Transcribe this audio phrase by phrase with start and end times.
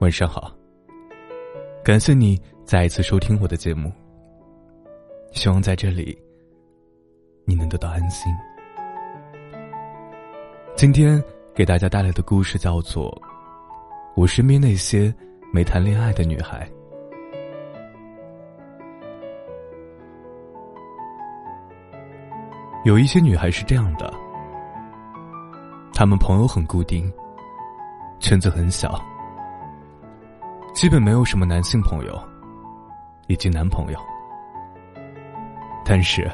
[0.00, 0.52] 晚上好，
[1.82, 3.92] 感谢你再一次收听我的节目。
[5.32, 6.16] 希望在这里，
[7.44, 8.32] 你能得到安心。
[10.76, 11.20] 今天
[11.52, 13.10] 给大家带来的故事叫做
[14.14, 15.12] 《我身边那些
[15.52, 16.64] 没谈恋爱的女孩》。
[22.84, 24.14] 有一些女孩是这样的，
[25.92, 27.12] 她们朋友很固定，
[28.20, 29.04] 圈子很小。
[30.78, 32.16] 基本没有什么男性朋友，
[33.26, 33.98] 以及男朋友，
[35.84, 36.30] 但是，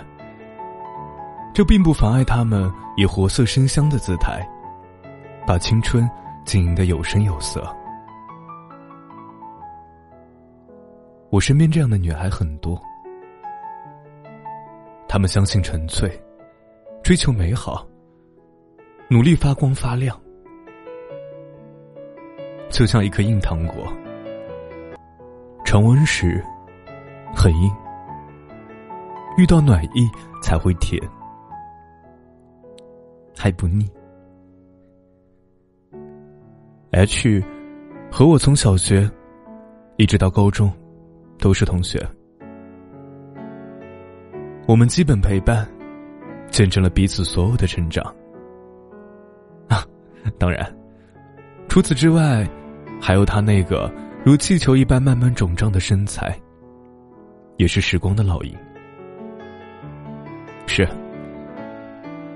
[1.54, 4.46] 这并不妨碍他们以活色生香的姿态，
[5.46, 6.06] 把青春
[6.44, 7.66] 经营的有声有色。
[11.30, 12.78] 我身边这样的女孩很多，
[15.08, 16.22] 她们相信纯粹，
[17.02, 17.88] 追求美好，
[19.08, 20.14] 努力发光发亮，
[22.68, 23.90] 就像一颗硬糖果。
[25.74, 26.40] 常温时
[27.34, 27.68] 很硬，
[29.36, 30.08] 遇到暖意
[30.40, 31.02] 才会甜，
[33.36, 33.84] 还不腻。
[36.92, 37.42] H
[38.08, 39.10] 和我从小学
[39.96, 40.72] 一直到高中
[41.40, 42.00] 都是同学，
[44.68, 45.68] 我们基本陪伴，
[46.50, 48.04] 见证了彼此所有的成长。
[49.66, 49.84] 啊，
[50.38, 50.72] 当然，
[51.66, 52.48] 除此之外，
[53.00, 53.92] 还有他那个。
[54.24, 56.34] 如气球一般慢慢肿胀的身材，
[57.58, 58.56] 也是时光的烙印。
[60.66, 60.88] 是，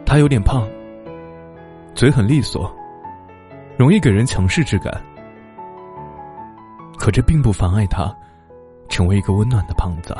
[0.04, 0.68] 他有点胖，
[1.94, 2.70] 嘴很利索，
[3.78, 5.02] 容易给人强势之感。
[6.98, 8.14] 可这并不妨碍他
[8.90, 10.14] 成为一个温暖的胖子。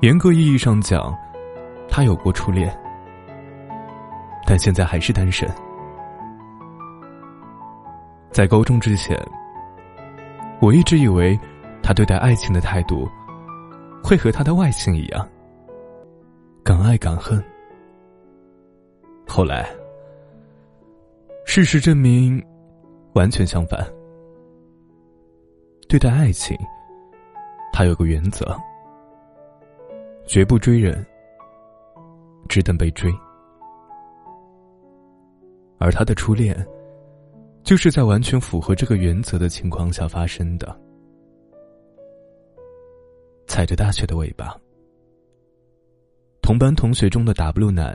[0.00, 1.14] 严格意义上讲，
[1.86, 2.74] 他有过初恋，
[4.46, 5.46] 但现在还是单身。
[8.32, 9.14] 在高中之前，
[10.58, 11.38] 我一直以为
[11.82, 13.06] 他对待爱情的态度
[14.02, 15.28] 会和他的外形一样，
[16.64, 17.44] 敢爱敢恨。
[19.28, 19.68] 后来，
[21.44, 22.42] 事实证明，
[23.12, 23.86] 完全相反。
[25.86, 26.56] 对待爱情，
[27.70, 28.58] 他有个原则：
[30.24, 31.04] 绝不追人，
[32.48, 33.12] 只等被追。
[35.76, 36.56] 而他的初恋。
[37.64, 40.78] 就是在完全符合这个原则的情况下发生的。
[43.46, 44.56] 踩着大雪的尾巴，
[46.40, 47.94] 同班同学中的 W 男，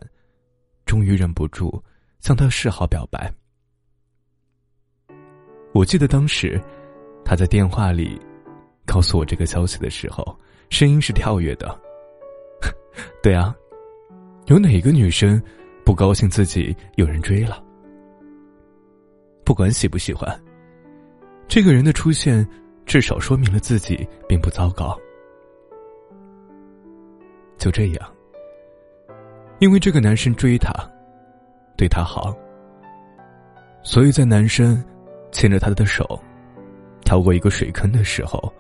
[0.86, 1.84] 终于忍不住
[2.20, 3.32] 向他示好表白。
[5.74, 6.62] 我记得当时，
[7.26, 8.20] 他在电话里
[8.86, 10.38] 告诉我这个消息的时候，
[10.70, 11.80] 声音是跳跃的。
[13.22, 13.56] 对啊，
[14.46, 15.42] 有哪个女生
[15.84, 17.64] 不高兴自己有人追了？
[19.48, 20.30] 不管喜不喜欢，
[21.48, 22.46] 这个人的出现，
[22.86, 25.00] 至少说明了自己并不糟糕。
[27.58, 28.14] 就这样，
[29.60, 30.70] 因为这个男生追她，
[31.78, 32.36] 对她好，
[33.84, 34.84] 所以在男生
[35.32, 36.22] 牵着她的手
[37.06, 38.54] 跳过一个水坑的时候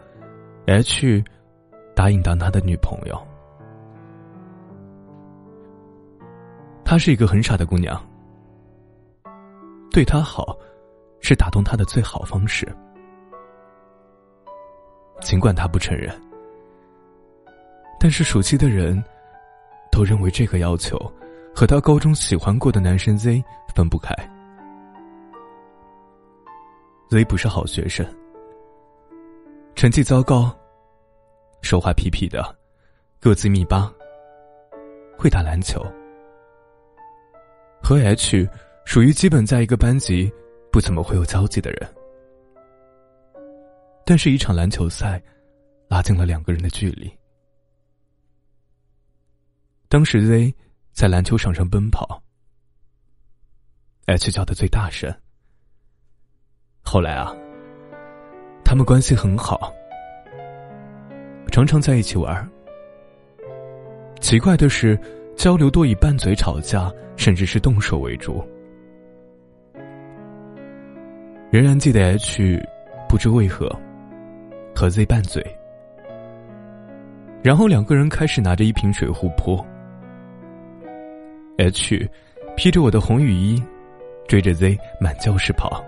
[0.67, 1.21] ，H
[1.97, 3.27] 答应当他的女朋友。
[6.85, 8.01] 她是一个很傻的姑娘，
[9.91, 10.57] 对他好。
[11.19, 12.67] 是打动他的最好方式，
[15.19, 16.09] 尽管他不承认，
[17.99, 19.03] 但是熟悉的人
[19.91, 20.97] 都认为这个要求
[21.53, 23.43] 和他高中喜欢过的男生 Z
[23.75, 24.13] 分不开。
[27.09, 28.05] Z 不是好学生，
[29.75, 30.55] 成绩糟糕，
[31.61, 32.55] 说话痞痞的，
[33.19, 33.91] 个子密巴，
[35.17, 35.81] 会打篮球，
[37.81, 38.47] 和 H
[38.85, 40.31] 属于基本在一个班级。
[40.77, 41.89] 不怎么会有交集的人，
[44.05, 45.19] 但是，一场篮球赛
[45.87, 47.11] 拉近了两个人的距离。
[49.89, 50.53] 当时 Z
[50.91, 52.21] 在篮球场上奔跑
[54.05, 55.11] ，H 叫的最大声。
[56.83, 57.35] 后来啊，
[58.63, 59.73] 他们关系很好，
[61.51, 62.47] 常常在一起玩。
[64.21, 64.95] 奇怪的是，
[65.35, 68.47] 交流多以拌嘴、吵架，甚至是动手为主。
[71.49, 72.61] 仍然记得 H，
[73.07, 73.69] 不知为何
[74.75, 75.41] 和 Z 拌嘴，
[77.41, 79.65] 然后两个人开始拿着一瓶水互泼。
[81.57, 82.09] H
[82.57, 83.63] 披着我的红雨衣，
[84.27, 85.81] 追着 Z 满教室跑，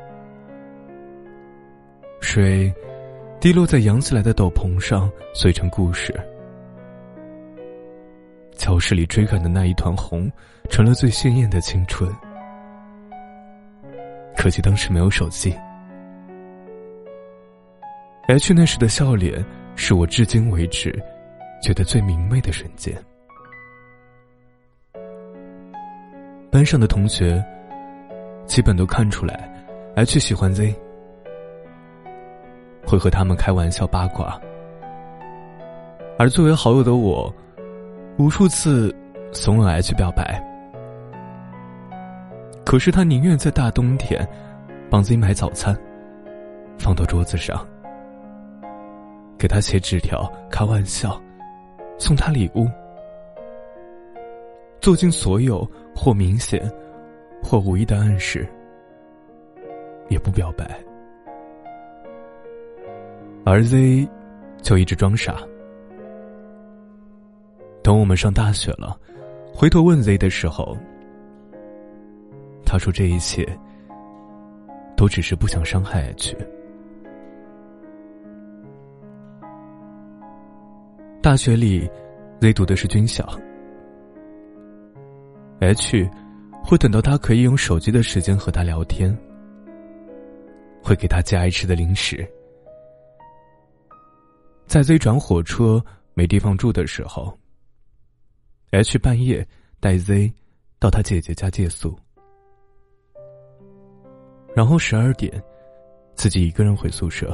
[2.22, 2.74] 水
[3.42, 6.18] 滴落在扬起来的斗篷上，碎成故事。
[8.54, 10.32] 教室里追赶的那一团红，
[10.70, 12.10] 成了最鲜艳的青春。
[14.40, 15.54] 可惜当时没有手机。
[18.30, 19.44] H 那时的笑脸，
[19.76, 20.98] 是我至今为止
[21.62, 22.96] 觉得最明媚的瞬间。
[26.50, 27.44] 班上的同学
[28.46, 29.52] 基本都看出来
[29.98, 30.74] ，H 喜欢 Z，
[32.88, 34.40] 会和他们开玩笑八卦。
[36.18, 37.34] 而作为好友的我，
[38.18, 38.96] 无数次
[39.34, 40.42] 怂恿 H 表白，
[42.70, 44.24] 可是他宁愿在大冬天
[44.92, 45.76] 帮 Z 买早餐，
[46.78, 47.68] 放到桌子上。
[49.40, 51.20] 给他写纸条，开玩笑，
[51.98, 52.68] 送他礼物，
[54.80, 56.72] 做尽所有或明显
[57.42, 58.48] 或无意的暗示，
[60.10, 60.80] 也不表白。
[63.46, 64.08] 而 Z
[64.62, 65.38] 就一直装傻。
[67.82, 68.96] 等我们上大学了，
[69.56, 70.78] 回头问 Z 的时候，
[72.72, 73.44] 他说这一切
[74.96, 76.38] 都只是不想伤害 H。
[81.20, 81.90] 大学里
[82.40, 83.28] ，Z 读的是军校。
[85.62, 86.08] H
[86.64, 89.18] 会等到他可以用手机的时间和他聊天，
[90.84, 92.24] 会给他加爱吃的零食。
[94.68, 95.84] 在 Z 转火车
[96.14, 97.36] 没地方住的时候
[98.70, 99.44] ，H 半夜
[99.80, 100.32] 带 Z
[100.78, 101.98] 到他姐姐家借宿，
[104.60, 105.42] 然后十二点
[106.16, 107.32] 自己一个人回宿舍。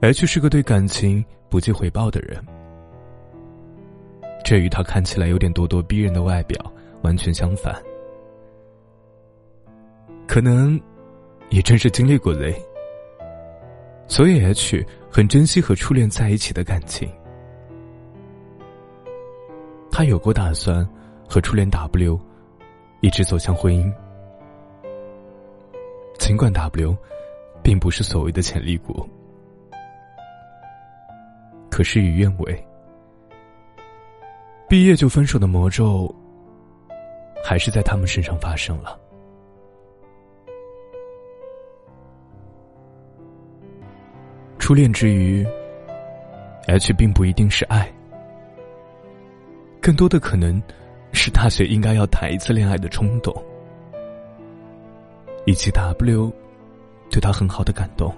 [0.00, 2.42] H 是个对感情不计回报的人，
[4.42, 6.58] 这与他看起来有点咄咄逼人的外表
[7.02, 7.78] 完全相反。
[10.26, 10.80] 可能，
[11.50, 12.58] 也正是经历过雷
[14.08, 17.06] 所以 H 很珍惜和初恋在一起的感情。
[19.92, 20.88] 他有过打算
[21.28, 22.18] 和初恋 W
[23.00, 23.90] 一直走向婚姻，
[26.18, 26.94] 尽管 W
[27.62, 29.08] 并不是所谓的潜力股。
[31.70, 32.66] 可事与愿违，
[34.68, 36.14] 毕业就分手的魔咒，
[37.42, 38.98] 还是在他们身上发生了。
[44.58, 45.46] 初恋之余
[46.66, 47.90] ，H 并不一定是爱，
[49.80, 50.62] 更多的可能
[51.12, 53.34] 是大学应该要谈一次恋爱的冲动，
[55.44, 56.32] 以及 W
[57.10, 58.14] 对他很好的感动。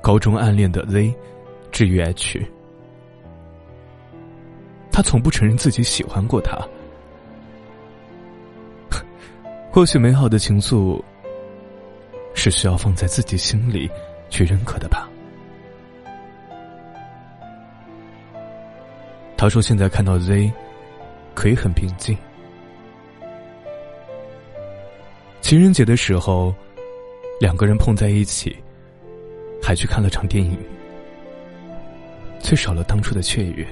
[0.00, 1.14] 高中暗恋的 Z，
[1.72, 2.46] 至于 H，
[4.92, 6.56] 他从不承认自己喜欢过他。
[9.72, 11.02] 或许美好的情愫，
[12.34, 13.90] 是需要放在自己心里
[14.30, 15.10] 去认可的吧。
[19.36, 20.52] 他说：“现在看到 Z，
[21.34, 22.16] 可以很平静。
[25.40, 26.54] 情人节的时候，
[27.40, 28.56] 两个人碰在一起。”
[29.62, 30.56] 还去看了场电影，
[32.38, 33.66] 却少了当初的雀跃。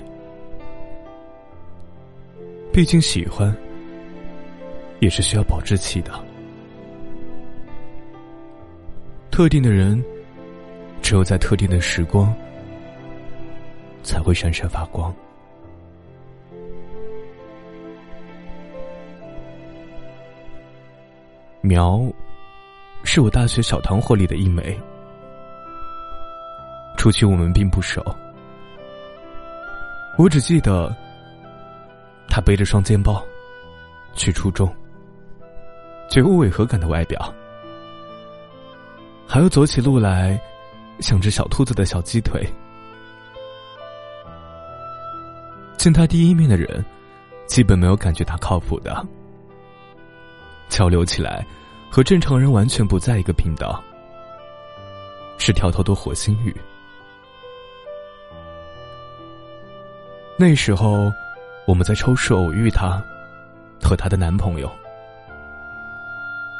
[2.72, 3.54] 毕竟喜欢
[4.98, 6.10] 也是需要保质期的，
[9.30, 10.02] 特定的人
[11.00, 12.34] 只有在特定的时光
[14.02, 15.14] 才会闪闪发光。
[21.64, 21.98] 苗
[23.04, 24.78] 是我大学小团伙里的一枚。
[26.98, 28.04] 初期我们并不熟，
[30.18, 30.94] 我只记得
[32.28, 33.24] 他背着双肩包
[34.12, 34.70] 去初中，
[36.10, 37.34] 绝无违和感的外表，
[39.26, 40.38] 还有走起路来
[41.00, 42.46] 像只小兔子的小鸡腿。
[45.78, 46.84] 见他第一面的人，
[47.46, 49.06] 基本没有感觉他靠谱的，
[50.68, 51.44] 交流起来
[51.90, 53.82] 和正常人完全不在一个频道，
[55.38, 56.54] 是跳头的火星语。
[60.36, 61.12] 那时候，
[61.66, 63.02] 我们在超市偶遇她
[63.82, 64.70] 和她的男朋友。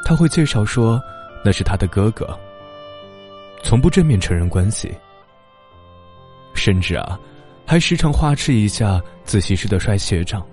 [0.06, 1.02] 他会介绍说
[1.42, 2.38] 那是他的哥哥，
[3.62, 4.94] 从不正面承认关系，
[6.52, 7.18] 甚至啊，
[7.66, 10.46] 还时常花痴一下自习室的帅学长。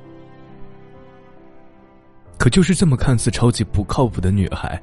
[2.42, 4.82] 可就是这么看似超级不靠谱的女孩，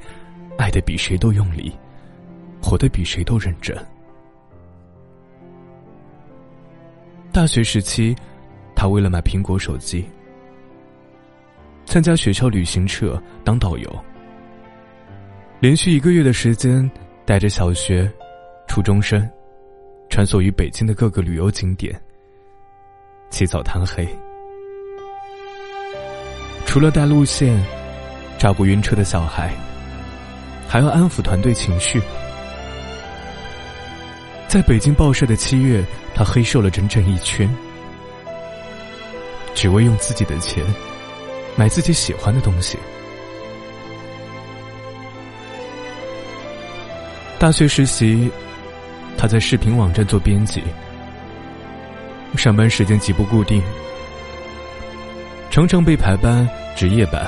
[0.58, 1.76] 爱的比谁都用力，
[2.62, 3.76] 活得比谁都认真。
[7.32, 8.14] 大学时期，
[8.76, 10.08] 她为了买苹果手机，
[11.84, 13.92] 参加学校旅行社当导游，
[15.58, 16.88] 连续一个月的时间，
[17.26, 18.08] 带着小学、
[18.68, 19.28] 初中生，
[20.08, 22.00] 穿梭于北京的各个旅游景点，
[23.30, 24.08] 起早贪黑。
[26.68, 27.58] 除了带路线、
[28.36, 29.50] 照顾晕车的小孩，
[30.68, 31.98] 还要安抚团队情绪。
[34.46, 35.82] 在北京报社的七月，
[36.14, 37.48] 他黑瘦了整整一圈，
[39.54, 40.62] 只为用自己的钱
[41.56, 42.76] 买自己喜欢的东西。
[47.38, 48.30] 大学实习，
[49.16, 50.62] 他在视频网站做编辑，
[52.36, 53.62] 上班时间极不固定，
[55.58, 57.20] 常常被排班值夜班，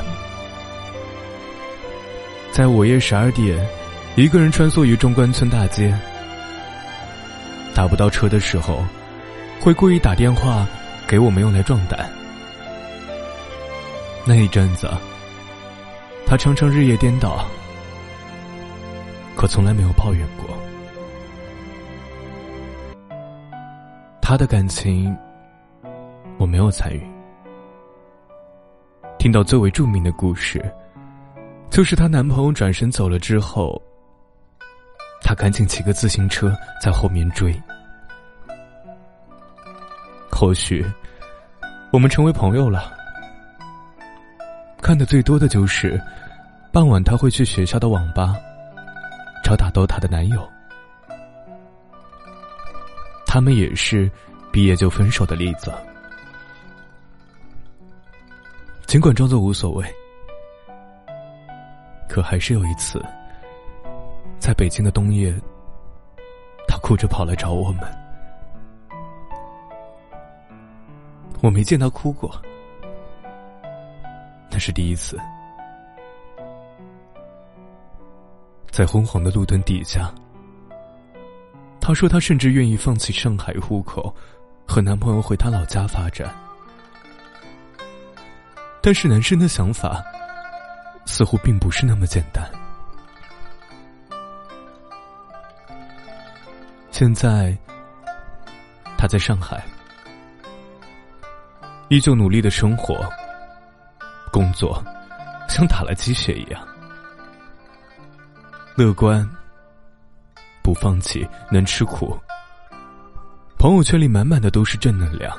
[2.53, 3.59] 在午夜十二点，
[4.15, 5.93] 一个人穿梭于中关村大街。
[7.75, 8.85] 打不到车的时候，
[9.61, 10.65] 会故意打电话
[11.09, 12.09] 给我们用来壮胆。
[14.25, 14.89] 那一阵子，
[16.25, 17.45] 他常常日夜颠倒，
[19.35, 20.57] 可从来没有抱怨过。
[24.23, 25.13] 他的感情，
[26.39, 27.03] 我没有参与。
[29.21, 30.65] 听到最为著名的故事，
[31.69, 33.81] 就是她男朋友转身走了之后。
[35.21, 37.55] 她赶紧骑个自行车在后面追。
[40.33, 40.83] 或许
[41.93, 42.91] 我们成为朋友了。
[44.81, 46.01] 看的最多的就是
[46.73, 48.35] 傍晚她会去学校的网吧
[49.45, 50.49] 找打斗她的男友。
[53.27, 54.11] 他们也是
[54.51, 55.71] 毕业就分手的例子。
[58.91, 59.87] 尽管装作无所谓，
[62.09, 63.01] 可还是有一次。
[64.41, 65.33] 在北京的冬夜，
[66.67, 67.83] 他哭着跑来找我们。
[71.41, 72.35] 我没见他哭过，
[74.51, 75.17] 那是第一次。
[78.73, 80.13] 在昏黄的路灯底下，
[81.81, 84.13] 她说她甚至愿意放弃上海户口，
[84.67, 86.29] 和男朋友回她老家发展。
[88.83, 90.03] 但是男生的想法，
[91.05, 92.45] 似乎并不是那么简单。
[96.91, 97.57] 现在，
[98.99, 99.65] 他在上海，
[101.89, 103.09] 依旧努力的生活、
[104.33, 104.83] 工作，
[105.49, 106.67] 像打了鸡血一样，
[108.77, 109.29] 乐观，
[110.63, 112.19] 不放弃，能吃苦。
[113.59, 115.39] 朋友圈里满满的都是正能量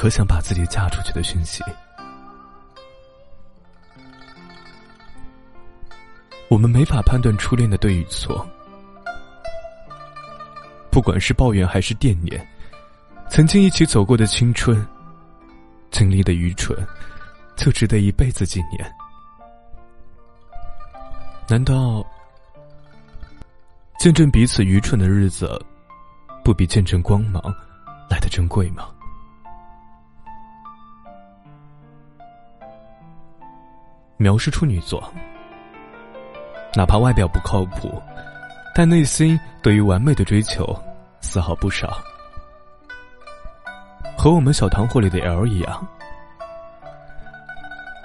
[0.00, 1.62] 和想把自己嫁出去的讯息。
[6.48, 8.48] 我们没法判断初恋的对与错。
[10.90, 12.48] 不管是抱怨还是惦念，
[13.28, 14.84] 曾经一起走过的青春，
[15.90, 16.74] 经历的愚蠢，
[17.54, 18.96] 就值得一辈子纪念。
[21.46, 22.02] 难道
[23.98, 25.60] 见证彼此愚蠢的日子，
[26.42, 27.42] 不比见证光芒
[28.08, 28.88] 来的珍贵吗？
[34.22, 35.02] 苗是处女座，
[36.74, 38.02] 哪怕外表不靠谱。
[38.74, 40.78] 但内心对于完美的追求
[41.22, 41.98] 丝毫不少，
[44.18, 45.88] 和我们小糖货里的 L 一样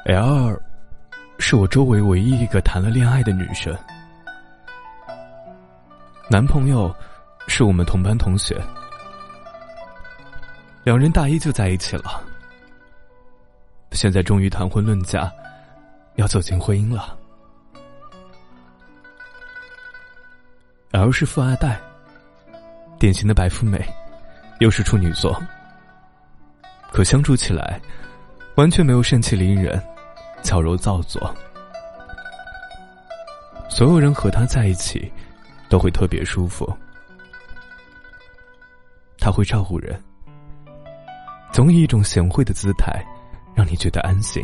[0.06, 0.58] ，L
[1.38, 3.78] 是我周围唯一一个谈了恋爱的女生，
[6.30, 6.96] 男朋友
[7.46, 8.58] 是我们同班同学，
[10.86, 12.24] 两人大一就在一起了，
[13.92, 15.30] 现在终于谈婚论嫁，
[16.16, 17.18] 要走进婚姻了。
[20.92, 21.80] L 是富二代，
[22.98, 23.86] 典型的白富美，
[24.60, 25.38] 又是处女座，
[26.92, 27.82] 可相处起来
[28.56, 29.82] 完全没有盛气凌人、
[30.42, 31.36] 矫揉造作。
[33.68, 35.12] 所有人和他在一起
[35.68, 36.72] 都会特别舒服，
[39.18, 40.02] 他会照顾人，
[41.52, 43.06] 总以一种贤惠的姿态
[43.54, 44.42] 让你觉得安心。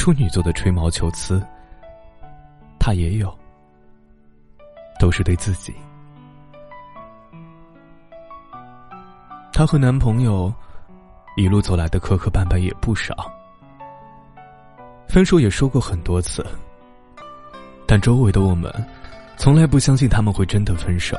[0.00, 1.46] 处女座的吹毛求疵，
[2.78, 3.38] 他也有。
[4.98, 5.74] 都是对自己。
[9.52, 10.50] 她和男朋友
[11.36, 13.30] 一路走来的磕磕绊绊也不少，
[15.06, 16.46] 分手也说过很多次，
[17.86, 18.72] 但周围的我们
[19.36, 21.14] 从来不相信他们会真的分手。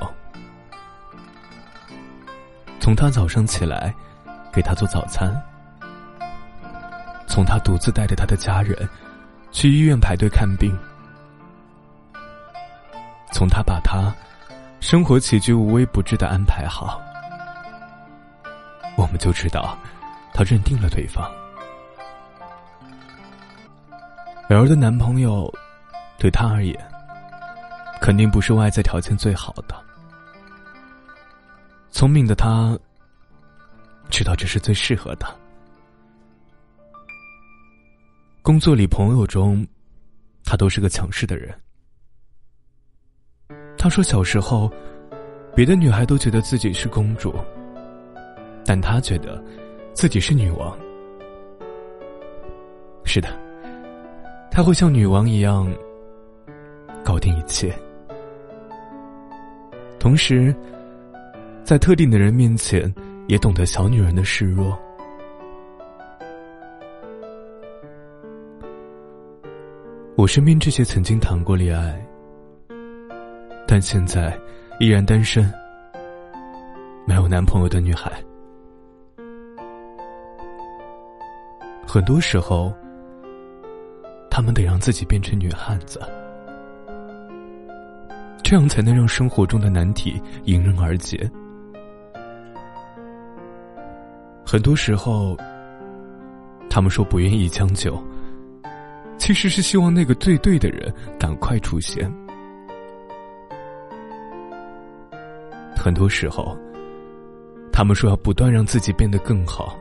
[2.80, 3.94] 从他早上起来
[4.52, 5.40] 给他做早餐，
[7.32, 8.78] 从他独自带着他的家人
[9.54, 10.78] 去医院排队看病。
[13.32, 14.14] 从他把他
[14.82, 17.02] 生活起居无微不至的安排好，
[18.98, 19.78] 我们就知道
[20.34, 21.24] 他认定了对方。
[24.50, 25.50] 儿的男朋友
[26.20, 26.76] 对他而言，
[28.02, 29.82] 肯定不是外在条件最好的。
[31.92, 32.78] 聪明的他
[34.10, 35.26] 知道这是最适合的，
[38.44, 39.66] 工作里、朋友中，
[40.44, 41.54] 他都是个强势的人。
[43.78, 44.72] 他说，小时候，
[45.56, 47.36] 别的女孩都觉得自己是公主，
[48.66, 49.44] 但他觉得
[49.94, 50.76] 自己是女王。
[53.04, 53.30] 是的，
[54.50, 55.72] 他会像女王一样
[57.04, 57.72] 搞定一切，
[60.00, 60.56] 同时，
[61.64, 62.92] 在特定的人面前，
[63.28, 64.76] 也懂得小女人的示弱。
[70.22, 72.00] 我身边这些曾经谈过恋爱，
[73.68, 74.40] 但现在
[74.80, 75.52] 依然单身、
[77.08, 78.24] 没有男朋友的女孩，
[81.88, 82.72] 很多时候，
[84.30, 86.00] 他们得让自己变成女汉子，
[88.44, 91.28] 这样才能让生活中的难题迎刃而解。
[94.46, 95.36] 很多时候，
[96.70, 98.00] 他们说不愿意将就。
[99.22, 102.12] 其实是希望那个最对的人赶快出现。
[105.78, 106.58] 很多时候，
[107.72, 109.78] 他们说要不断让自己变得更好，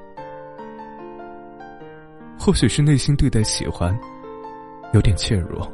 [2.39, 3.99] 或许是内心对待喜欢
[4.93, 5.67] 有点怯弱。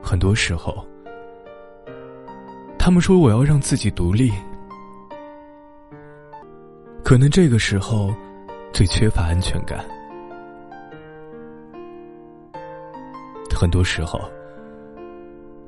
[0.00, 0.86] 很多时候，
[2.78, 4.30] 他们说我要让自己独立，
[7.02, 8.14] 可能这个时候。
[8.74, 9.78] 最缺乏安全感。
[13.54, 14.20] 很多时候，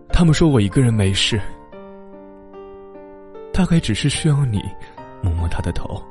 [0.09, 1.41] 他们说我一个人没事，
[3.53, 4.61] 大概只是需要你
[5.23, 6.03] 摸摸他的头。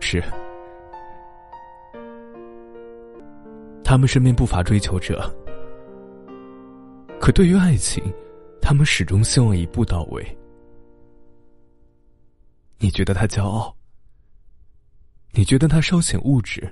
[0.00, 0.20] 是，
[3.84, 5.32] 他们身边不乏追求者，
[7.20, 8.02] 可对于爱情，
[8.60, 10.26] 他们始终希望一步到位。
[12.84, 13.74] 你觉得他骄傲？
[15.32, 16.70] 你觉得他稍显物质？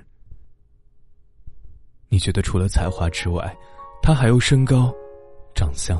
[2.07, 3.51] 你觉得除了才华之外，
[3.99, 4.93] 他还有身高、
[5.55, 5.99] 长相，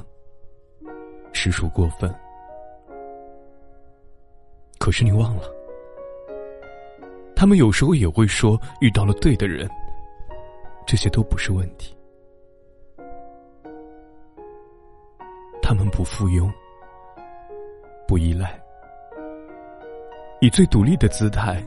[1.34, 2.14] 实属过分。
[4.78, 5.50] 可是你忘了，
[7.36, 9.68] 他们有时候也会说遇到了对的人，
[10.86, 11.98] 这些都不是问题。
[15.60, 16.48] 他们不附庸，
[18.08, 18.63] 不依赖。
[20.44, 21.64] 以最独立的姿态，